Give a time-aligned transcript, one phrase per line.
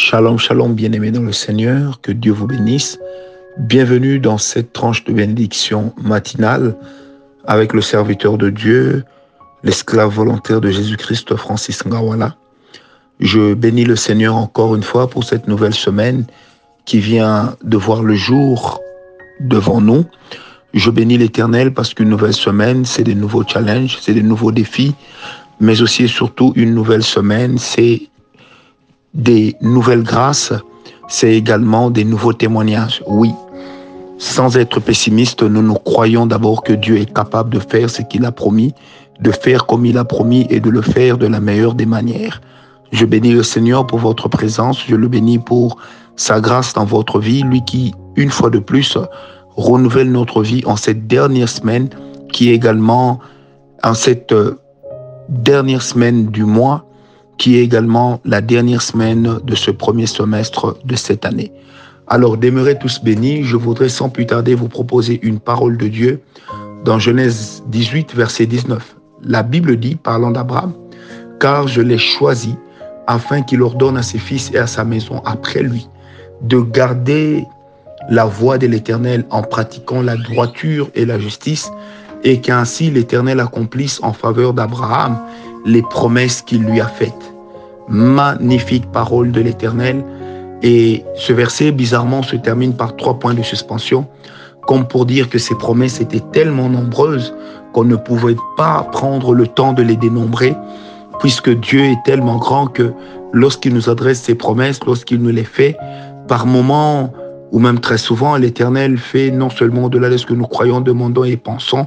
[0.00, 3.00] Shalom, shalom, bien-aimés dans le Seigneur, que Dieu vous bénisse.
[3.58, 6.76] Bienvenue dans cette tranche de bénédiction matinale
[7.48, 9.04] avec le serviteur de Dieu,
[9.64, 12.36] l'esclave volontaire de Jésus-Christ, Francis Ngawala.
[13.18, 16.26] Je bénis le Seigneur encore une fois pour cette nouvelle semaine
[16.84, 18.80] qui vient de voir le jour
[19.40, 20.04] devant nous.
[20.74, 24.94] Je bénis l'Éternel parce qu'une nouvelle semaine, c'est des nouveaux challenges, c'est des nouveaux défis,
[25.58, 28.08] mais aussi et surtout une nouvelle semaine, c'est
[29.14, 30.52] des nouvelles grâces,
[31.08, 33.02] c'est également des nouveaux témoignages.
[33.06, 33.32] Oui,
[34.18, 38.24] sans être pessimiste, nous nous croyons d'abord que Dieu est capable de faire ce qu'il
[38.24, 38.74] a promis,
[39.20, 42.40] de faire comme il a promis et de le faire de la meilleure des manières.
[42.90, 45.76] Je bénis le Seigneur pour votre présence, je le bénis pour
[46.16, 48.98] sa grâce dans votre vie, lui qui, une fois de plus,
[49.56, 51.88] renouvelle notre vie en cette dernière semaine,
[52.32, 53.20] qui est également
[53.84, 54.58] en cette euh,
[55.28, 56.87] dernière semaine du mois,
[57.38, 61.52] qui est également la dernière semaine de ce premier semestre de cette année.
[62.08, 63.44] Alors, demeurez tous bénis.
[63.44, 66.20] Je voudrais sans plus tarder vous proposer une parole de Dieu
[66.84, 68.96] dans Genèse 18, verset 19.
[69.22, 70.72] La Bible dit, parlant d'Abraham,
[71.38, 72.54] car je l'ai choisi
[73.06, 75.88] afin qu'il ordonne à ses fils et à sa maison après lui
[76.42, 77.44] de garder
[78.10, 81.70] la voie de l'Éternel en pratiquant la droiture et la justice,
[82.24, 85.18] et qu'ainsi l'Éternel accomplisse en faveur d'Abraham
[85.68, 87.34] les promesses qu'il lui a faites.
[87.88, 90.02] Magnifique parole de l'Éternel.
[90.62, 94.06] Et ce verset, bizarrement, se termine par trois points de suspension,
[94.66, 97.34] comme pour dire que ces promesses étaient tellement nombreuses
[97.72, 100.54] qu'on ne pouvait pas prendre le temps de les dénombrer,
[101.20, 102.92] puisque Dieu est tellement grand que
[103.32, 105.76] lorsqu'il nous adresse ses promesses, lorsqu'il nous les fait,
[106.28, 107.12] par moments,
[107.52, 111.24] ou même très souvent, l'Éternel fait non seulement au-delà de ce que nous croyons, demandons
[111.24, 111.86] et pensons,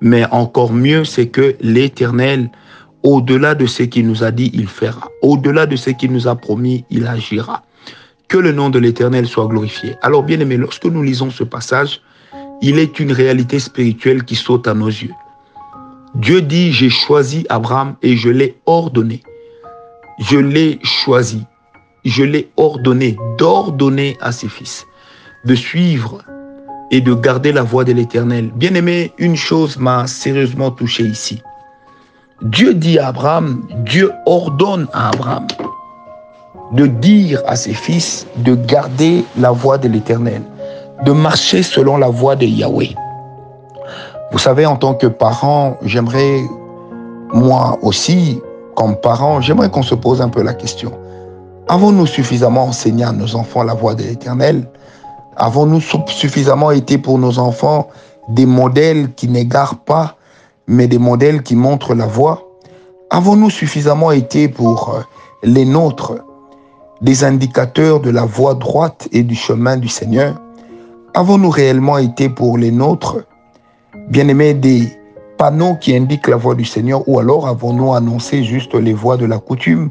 [0.00, 2.50] mais encore mieux, c'est que l'Éternel
[3.02, 5.08] au-delà de ce qu'il nous a dit, il fera.
[5.22, 7.62] Au-delà de ce qu'il nous a promis, il agira.
[8.28, 9.96] Que le nom de l'Éternel soit glorifié.
[10.02, 12.00] Alors bien aimé, lorsque nous lisons ce passage,
[12.62, 15.14] il est une réalité spirituelle qui saute à nos yeux.
[16.14, 19.22] Dieu dit, j'ai choisi Abraham et je l'ai ordonné.
[20.18, 21.44] Je l'ai choisi.
[22.04, 24.86] Je l'ai ordonné d'ordonner à ses fils
[25.44, 26.22] de suivre
[26.90, 28.50] et de garder la voie de l'Éternel.
[28.56, 31.40] Bien aimé, une chose m'a sérieusement touché ici.
[32.42, 35.46] Dieu dit à Abraham, Dieu ordonne à Abraham
[36.72, 40.42] de dire à ses fils de garder la voie de l'Éternel,
[41.04, 42.94] de marcher selon la voie de Yahweh.
[44.32, 46.40] Vous savez, en tant que parent, j'aimerais,
[47.34, 48.40] moi aussi,
[48.74, 50.92] comme parent, j'aimerais qu'on se pose un peu la question.
[51.68, 54.66] Avons-nous suffisamment enseigné à nos enfants la voie de l'Éternel?
[55.36, 57.88] Avons-nous suffisamment été pour nos enfants
[58.30, 60.16] des modèles qui n'égarent pas
[60.70, 62.46] mais des modèles qui montrent la voie
[63.12, 65.00] Avons-nous suffisamment été pour euh,
[65.42, 66.14] les nôtres
[67.00, 70.40] des indicateurs de la voie droite et du chemin du Seigneur?
[71.14, 73.18] Avons-nous réellement été pour les nôtres,
[74.10, 74.84] bien-aimés, des
[75.38, 79.26] panneaux qui indiquent la voie du Seigneur ou alors avons-nous annoncé juste les voies de
[79.26, 79.90] la coutume,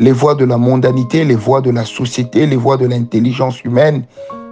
[0.00, 4.02] les voies de la mondanité, les voies de la société, les voies de l'intelligence humaine,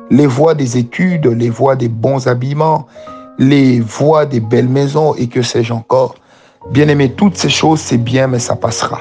[0.08, 2.86] les voies des études, les voies des bons habillements,
[3.38, 6.16] les voies des belles maisons et que sais-je encore.
[6.70, 9.00] Bien aimé, toutes ces choses, c'est bien, mais ça passera.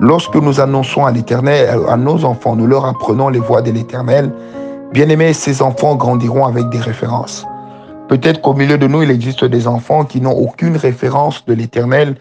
[0.00, 4.32] Lorsque nous annonçons à l'Éternel, à nos enfants, nous leur apprenons les voies de l'Éternel,
[4.92, 7.46] bien aimé, ces enfants grandiront avec des références.
[8.08, 12.16] Peut-être qu'au milieu de nous, il existe des enfants qui n'ont aucune référence de l'Éternel,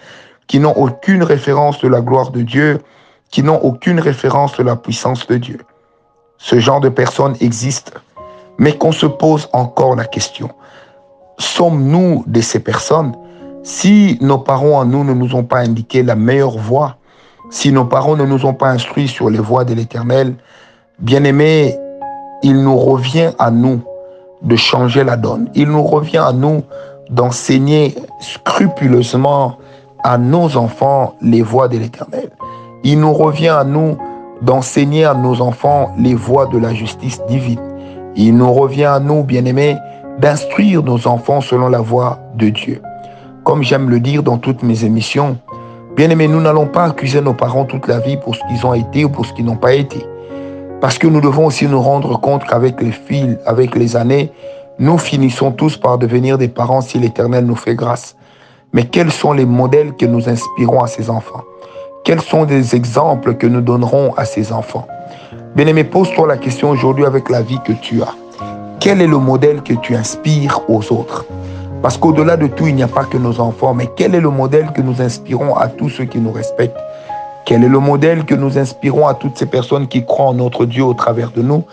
[0.48, 2.80] qui n'ont aucune référence de la gloire de Dieu,
[3.30, 5.60] qui n'ont aucune référence de la puissance de Dieu.
[6.38, 7.94] Ce genre de personnes existe,
[8.58, 10.50] mais qu'on se pose encore la question
[11.38, 13.14] sommes-nous de ces personnes?
[13.64, 16.98] Si nos parents à nous ne nous ont pas indiqué la meilleure voie,
[17.50, 20.36] si nos parents ne nous ont pas instruits sur les voies de l'Éternel,
[21.00, 21.76] bien aimé,
[22.44, 23.82] il nous revient à nous
[24.42, 25.50] de changer la donne.
[25.56, 26.64] Il nous revient à nous
[27.10, 29.58] d'enseigner scrupuleusement
[30.04, 32.30] à nos enfants les voies de l'Éternel.
[32.84, 33.98] Il nous revient à nous
[34.42, 37.62] d'enseigner à nos enfants les voies de la justice divine.
[38.16, 39.78] Il nous revient à nous, bien-aimés,
[40.20, 42.82] d'instruire nos enfants selon la voie de Dieu.
[43.44, 45.38] Comme j'aime le dire dans toutes mes émissions,
[45.96, 48.74] bien aimé, nous n'allons pas accuser nos parents toute la vie pour ce qu'ils ont
[48.74, 50.06] été ou pour ce qu'ils n'ont pas été.
[50.82, 54.32] Parce que nous devons aussi nous rendre compte qu'avec les fils, avec les années,
[54.80, 58.16] nous finissons tous par devenir des parents si l'Éternel nous fait grâce.
[58.74, 61.44] Mais quels sont les modèles que nous inspirons à ces enfants?
[62.04, 64.88] Quels sont les exemples que nous donnerons à ces enfants?
[65.56, 68.14] Bien-aimé, pose-toi la question aujourd'hui avec la vie que tu as.
[68.80, 71.26] Quel est le modèle que tu inspires aux autres?
[71.82, 74.30] Parce qu'au-delà de tout, il n'y a pas que nos enfants, mais quel est le
[74.30, 76.80] modèle que nous inspirons à tous ceux qui nous respectent?
[77.46, 80.66] Quel est le modèle que nous inspirons à toutes ces personnes qui croient en notre
[80.66, 81.64] Dieu au travers de nous?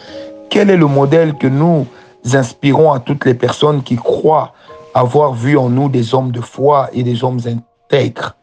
[0.51, 1.87] Quel est le modèle que nous
[2.33, 4.53] inspirons à toutes les personnes qui croient
[4.95, 8.37] avoir vu en nous des hommes de foi et des hommes intègres?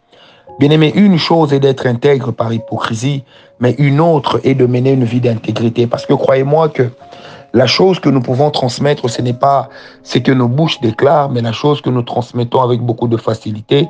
[0.59, 3.23] Bien-aimé, une chose est d'être intègre par hypocrisie,
[3.59, 5.87] mais une autre est de mener une vie d'intégrité.
[5.87, 6.89] Parce que croyez-moi que
[7.53, 9.69] la chose que nous pouvons transmettre, ce n'est pas
[10.03, 13.87] ce que nos bouches déclarent, mais la chose que nous transmettons avec beaucoup de facilité,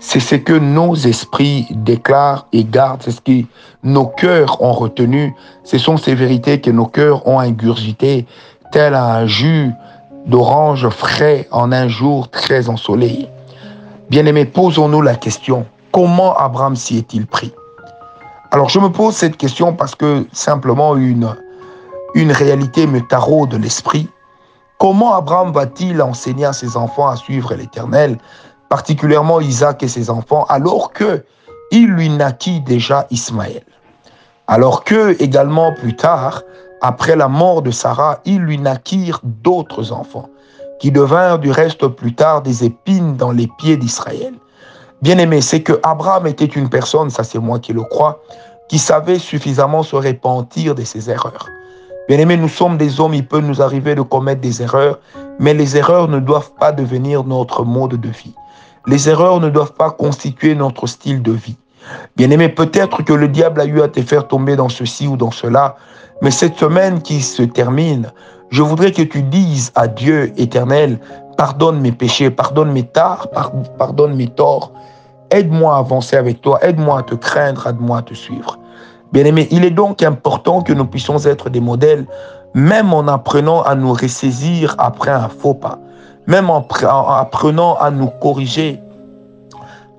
[0.00, 3.46] c'est ce que nos esprits déclarent et gardent, c'est ce que
[3.82, 8.26] nos cœurs ont retenu, ce sont ces vérités que nos cœurs ont ingurgitées,
[8.72, 9.70] tel un jus
[10.26, 13.28] d'orange frais en un jour très ensoleillé.
[14.10, 17.52] Bien-aimés, posons-nous la question, comment Abraham s'y est-il pris?
[18.50, 21.34] Alors je me pose cette question parce que simplement une
[22.16, 24.08] une réalité me taraude de l'esprit.
[24.78, 28.16] Comment Abraham va-t-il enseigner à ses enfants à suivre l'Éternel,
[28.70, 31.26] particulièrement Isaac et ses enfants, alors que
[31.70, 33.64] il lui naquit déjà Ismaël?
[34.46, 36.40] Alors que également plus tard,
[36.80, 40.30] après la mort de Sarah, il lui naquirent d'autres enfants,
[40.80, 44.32] qui devinrent du reste plus tard des épines dans les pieds d'Israël.
[45.02, 48.22] Bien aimé, c'est que Abraham était une personne, ça c'est moi qui le crois,
[48.70, 51.50] qui savait suffisamment se repentir de ses erreurs.
[52.08, 55.00] Bien-aimés, nous sommes des hommes, il peut nous arriver de commettre des erreurs,
[55.40, 58.34] mais les erreurs ne doivent pas devenir notre mode de vie.
[58.86, 61.56] Les erreurs ne doivent pas constituer notre style de vie.
[62.16, 65.32] Bien-aimé, peut-être que le diable a eu à te faire tomber dans ceci ou dans
[65.32, 65.74] cela,
[66.22, 68.12] mais cette semaine qui se termine,
[68.50, 71.00] je voudrais que tu dises à Dieu éternel,
[71.36, 73.26] pardonne mes péchés, pardonne mes tares,
[73.78, 74.70] pardonne mes torts.
[75.32, 78.60] Aide-moi à avancer avec toi, aide-moi à te craindre, aide-moi à te suivre.
[79.16, 82.04] Bien-aimés, il est donc important que nous puissions être des modèles,
[82.52, 85.78] même en apprenant à nous ressaisir après un faux pas,
[86.26, 86.62] même en
[87.08, 88.78] apprenant à nous corriger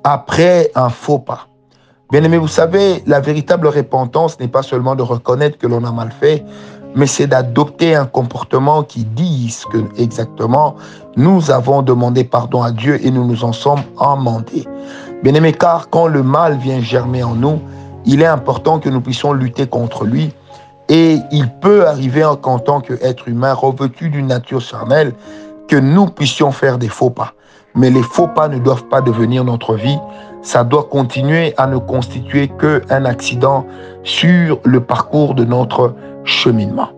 [0.04, 1.48] après un faux pas.
[2.12, 6.12] Bien-aimés, vous savez, la véritable repentance n'est pas seulement de reconnaître que l'on a mal
[6.12, 6.46] fait,
[6.94, 10.76] mais c'est d'adopter un comportement qui dise que exactement
[11.16, 14.68] nous avons demandé pardon à Dieu et nous nous en sommes amendés.
[15.24, 17.60] Bien-aimés, car quand le mal vient germer en nous,
[18.08, 20.34] il est important que nous puissions lutter contre lui.
[20.90, 25.14] Et il peut arriver en, tant qu'être humain revêtu d'une nature charnelle
[25.68, 27.34] que nous puissions faire des faux pas.
[27.76, 30.00] Mais les faux pas ne doivent pas devenir notre vie.
[30.42, 33.66] Ça doit continuer à ne constituer qu'un accident
[34.04, 35.94] sur le parcours de notre
[36.24, 36.90] cheminement.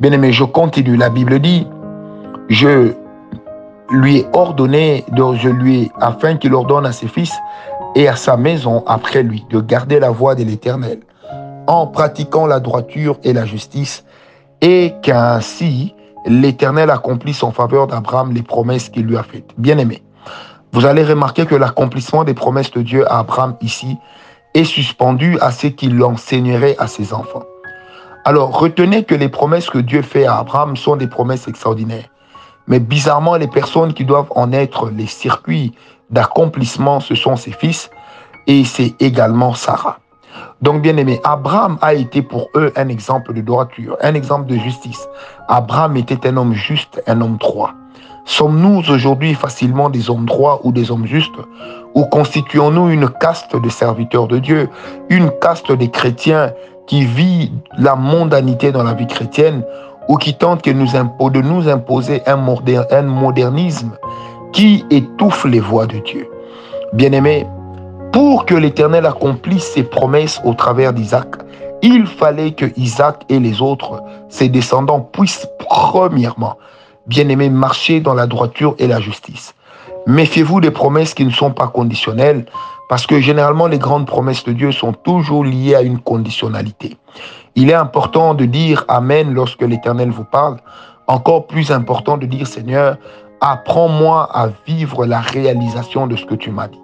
[0.00, 0.96] Bien aimé, je continue.
[0.96, 1.68] La Bible dit,
[2.48, 2.92] je
[3.90, 7.32] lui ai ordonné, je lui afin qu'il ordonne à ses fils
[7.94, 11.00] et à sa maison après lui de garder la voie de l'Éternel
[11.66, 14.04] en pratiquant la droiture et la justice
[14.60, 15.94] et qu'ainsi
[16.26, 19.50] l'Éternel accomplisse en faveur d'Abraham les promesses qu'il lui a faites.
[19.58, 20.02] Bien-aimé,
[20.72, 23.98] vous allez remarquer que l'accomplissement des promesses de Dieu à Abraham ici
[24.54, 27.42] est suspendu à ce qu'il l'enseignerait à ses enfants.
[28.24, 32.08] Alors, retenez que les promesses que Dieu fait à Abraham sont des promesses extraordinaires.
[32.68, 35.74] Mais bizarrement, les personnes qui doivent en être les circuits
[36.12, 37.90] d'accomplissement, ce sont ses fils
[38.46, 39.98] et c'est également Sarah.
[40.60, 44.56] Donc, bien aimé, Abraham a été pour eux un exemple de droiture, un exemple de
[44.56, 45.08] justice.
[45.48, 47.72] Abraham était un homme juste, un homme droit.
[48.24, 51.32] Sommes-nous aujourd'hui facilement des hommes droits ou des hommes justes?
[51.94, 54.68] Ou constituons-nous une caste de serviteurs de Dieu,
[55.10, 56.52] une caste des chrétiens
[56.86, 59.64] qui vit la mondanité dans la vie chrétienne
[60.08, 60.72] ou qui tente de
[61.42, 62.36] nous imposer un
[63.02, 63.92] modernisme
[64.52, 66.28] qui étouffe les voix de Dieu.
[66.92, 67.46] Bien-aimé,
[68.12, 71.28] pour que l'Éternel accomplisse ses promesses au travers d'Isaac,
[71.80, 76.56] il fallait que Isaac et les autres, ses descendants, puissent premièrement,
[77.06, 79.54] bien-aimé, marcher dans la droiture et la justice.
[80.06, 82.44] Méfiez-vous des promesses qui ne sont pas conditionnelles,
[82.88, 86.98] parce que généralement les grandes promesses de Dieu sont toujours liées à une conditionnalité.
[87.54, 90.56] Il est important de dire Amen lorsque l'Éternel vous parle.
[91.06, 92.96] Encore plus important de dire Seigneur,
[93.44, 96.78] Apprends-moi à vivre la réalisation de ce que tu m'as dit.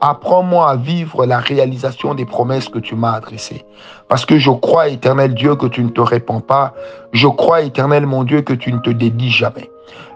[0.00, 3.66] Apprends-moi à vivre la réalisation des promesses que tu m'as adressées.
[4.08, 6.72] Parce que je crois, éternel Dieu, que tu ne te réponds pas.
[7.12, 9.68] Je crois, éternel mon Dieu, que tu ne te dédies jamais.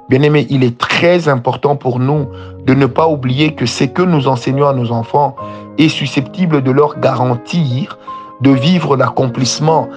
[0.08, 2.26] Bien-aimé, il est très important pour nous
[2.64, 5.36] de ne pas oublier que ce que nous enseignons à nos enfants
[5.76, 7.98] est susceptible de leur garantir
[8.40, 9.90] de vivre l'accomplissement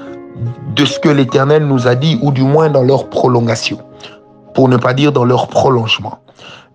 [0.76, 3.80] de ce que l'Éternel nous a dit, ou du moins dans leur prolongation
[4.56, 6.20] pour ne pas dire dans leur prolongement.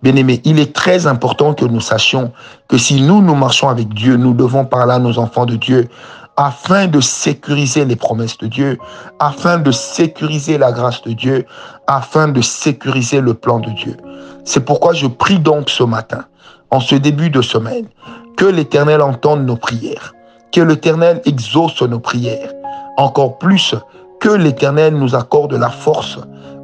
[0.01, 2.31] Bien aimé, il est très important que nous sachions
[2.67, 5.89] que si nous, nous marchons avec Dieu, nous devons parler à nos enfants de Dieu
[6.37, 8.79] afin de sécuriser les promesses de Dieu,
[9.19, 11.45] afin de sécuriser la grâce de Dieu,
[11.87, 13.97] afin de sécuriser le plan de Dieu.
[14.45, 16.23] C'est pourquoi je prie donc ce matin,
[16.71, 17.85] en ce début de semaine,
[18.37, 20.13] que l'Éternel entende nos prières,
[20.51, 22.51] Que l'Éternel exauce nos prières.
[22.97, 23.75] Encore plus
[24.19, 26.17] que l'Éternel nous accorde la force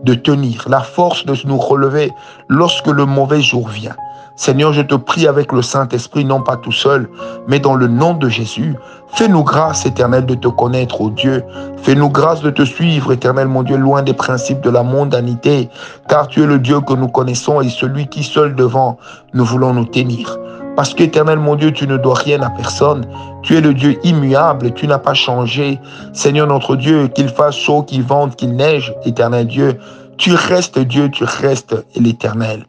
[0.07, 2.13] de tenir, la force de nous relever
[2.47, 3.95] lorsque le mauvais jour vient.
[4.37, 7.09] Seigneur, je te prie avec le Saint-Esprit, non pas tout seul,
[7.47, 8.75] mais dans le nom de Jésus.
[9.15, 11.43] Fais-nous grâce, éternel, de te connaître, ô Dieu.
[11.81, 15.69] Fais-nous grâce de te suivre, éternel, mon Dieu, loin des principes de la mondanité,
[16.07, 18.97] car tu es le Dieu que nous connaissons et celui qui seul devant
[19.33, 20.37] nous voulons nous tenir.
[20.77, 23.03] Parce qu'éternel mon Dieu, tu ne dois rien à personne.
[23.41, 25.79] Tu es le Dieu immuable, tu n'as pas changé.
[26.13, 29.79] Seigneur notre Dieu, qu'il fasse chaud, qu'il vente, qu'il neige, éternel Dieu,
[30.17, 32.63] tu restes Dieu, tu restes l'éternel.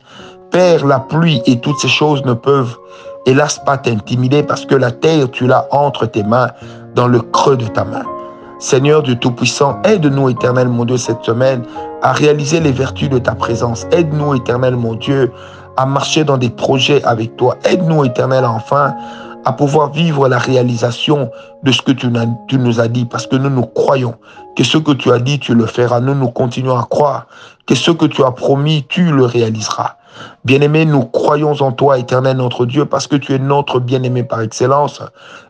[0.50, 2.78] Père, la pluie et toutes ces choses ne peuvent,
[3.26, 6.48] hélas, pas t'intimider parce que la terre, tu l'as entre tes mains,
[6.94, 8.04] dans le creux de ta main.
[8.58, 11.62] Seigneur Dieu Tout-Puissant, aide-nous, éternel mon Dieu, cette semaine
[12.02, 13.86] à réaliser les vertus de ta présence.
[13.92, 15.30] Aide-nous, éternel mon Dieu,
[15.78, 17.56] à marcher dans des projets avec toi.
[17.64, 18.96] Aide-nous, éternel, enfin,
[19.44, 21.30] à pouvoir vivre la réalisation
[21.62, 24.16] de ce que tu, nous as dit, parce que nous nous croyons
[24.56, 26.00] que ce que tu as dit, tu le feras.
[26.00, 27.28] Nous nous continuons à croire
[27.64, 29.94] que ce que tu as promis, tu le réaliseras.
[30.44, 34.40] Bien-aimé, nous croyons en toi, éternel notre Dieu, parce que tu es notre bien-aimé par
[34.40, 35.00] excellence.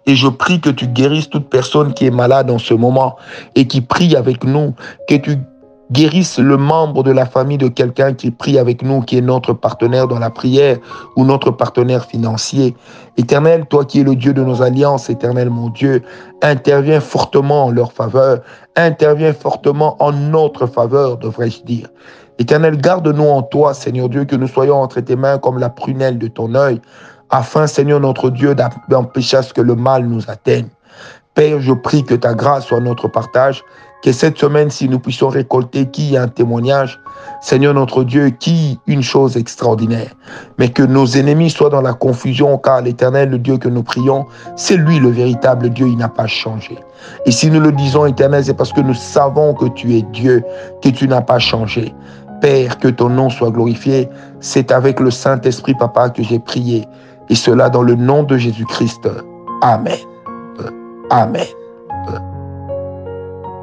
[0.05, 3.17] Et je prie que tu guérisses toute personne qui est malade en ce moment
[3.55, 4.75] et qui prie avec nous,
[5.09, 5.39] que tu
[5.91, 9.53] guérisses le membre de la famille de quelqu'un qui prie avec nous, qui est notre
[9.53, 10.79] partenaire dans la prière
[11.17, 12.77] ou notre partenaire financier.
[13.17, 16.03] Éternel, toi qui es le Dieu de nos alliances, éternel mon Dieu,
[16.43, 18.41] interviens fortement en leur faveur,
[18.77, 21.89] interviens fortement en notre faveur, devrais-je dire.
[22.39, 26.19] Éternel, garde-nous en toi, Seigneur Dieu, que nous soyons entre tes mains comme la prunelle
[26.19, 26.81] de ton œil,
[27.31, 28.55] afin, Seigneur notre Dieu,
[28.89, 30.69] d'empêcher à ce que le mal nous atteigne.
[31.35, 33.65] Père, je prie que ta grâce soit notre partage,
[34.03, 37.01] que cette semaine, si nous puissions récolter qui un témoignage,
[37.41, 40.13] Seigneur notre Dieu, qui une chose extraordinaire,
[40.59, 44.27] mais que nos ennemis soient dans la confusion, car l'Éternel, le Dieu que nous prions,
[44.57, 46.79] c'est lui le véritable Dieu, il n'a pas changé.
[47.27, 50.45] Et si nous le disons, Éternel, c'est parce que nous savons que tu es Dieu,
[50.83, 51.95] que tu n'as pas changé.
[52.41, 54.09] Père, que ton nom soit glorifié.
[54.41, 56.87] C'est avec le Saint-Esprit, Papa, que j'ai prié.
[57.29, 59.09] Et cela dans le nom de Jésus-Christ.
[59.61, 59.99] Amen.
[61.11, 61.47] Amen.